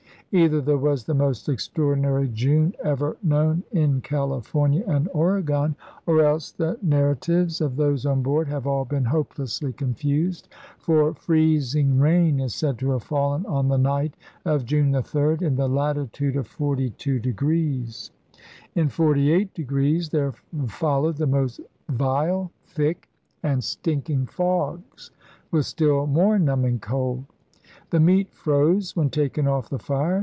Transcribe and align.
Either 0.33 0.61
there 0.61 0.77
was 0.77 1.03
the 1.03 1.13
most 1.13 1.49
extraordinary 1.49 2.29
June 2.29 2.73
ever 2.81 3.17
known 3.21 3.61
in 3.73 3.99
California 3.99 4.81
and 4.87 5.09
Oregon, 5.13 5.75
or 6.05 6.21
else 6.21 6.51
the 6.53 6.79
nar 6.81 7.13
ratives 7.15 7.59
of 7.59 7.75
those 7.75 8.05
on 8.05 8.23
board 8.23 8.47
have 8.47 8.65
all 8.65 8.85
been 8.85 9.03
hopelessly 9.03 9.73
confused, 9.73 10.47
for 10.79 11.13
freezing 11.15 11.99
rain 11.99 12.39
is 12.39 12.55
said 12.55 12.77
to 12.77 12.91
have 12.91 13.03
fallen 13.03 13.45
on 13.45 13.67
the 13.67 13.77
night 13.77 14.15
of 14.45 14.63
June 14.63 14.91
the 14.91 15.01
3d 15.01 15.41
in 15.41 15.57
the 15.57 15.67
latitude 15.67 16.37
of 16.37 16.47
42°. 16.47 16.49
138 16.55 16.93
ELIZABETHAN 16.95 17.91
SEA 17.91 18.09
DOGS 18.09 18.09
In 18.75 18.87
48° 18.87 20.09
* 20.09 20.11
there 20.11 20.31
followed 20.69 21.19
most 21.27 21.59
vile, 21.89 22.49
thick, 22.67 23.09
and 23.43 23.61
stinking 23.61 24.27
fogs' 24.27 25.11
with 25.51 25.65
still 25.65 26.07
more 26.07 26.39
numbing 26.39 26.79
cold. 26.79 27.25
The 27.89 27.99
meat 27.99 28.33
froze 28.33 28.95
when 28.95 29.09
taken 29.09 29.45
off 29.47 29.67
the 29.69 29.77
fire. 29.77 30.19